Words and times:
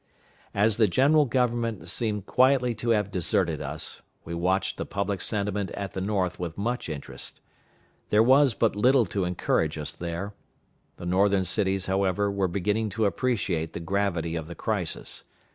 As 0.55 0.77
the 0.77 0.87
General 0.87 1.25
Government 1.25 1.87
seemed 1.87 2.25
quietly 2.25 2.73
to 2.73 2.89
have 2.89 3.11
deserted 3.11 3.61
us, 3.61 4.01
we 4.25 4.33
watched 4.33 4.77
the 4.77 4.85
public 4.87 5.21
sentiment 5.21 5.69
at 5.75 5.91
the 5.91 6.01
North 6.01 6.39
with 6.39 6.57
much 6.57 6.89
interest. 6.89 7.39
There 8.09 8.23
was 8.23 8.55
but 8.55 8.75
little 8.75 9.05
to 9.05 9.25
encourage 9.25 9.77
us 9.77 9.91
there. 9.91 10.33
The 10.97 11.05
Northern 11.05 11.45
cities, 11.45 11.85
however, 11.85 12.31
were 12.31 12.47
beginning 12.47 12.89
to 12.97 13.05
appreciate 13.05 13.73
the 13.73 13.79
gravity 13.79 14.35
of 14.35 14.47
the 14.47 14.55
crisis. 14.55 15.23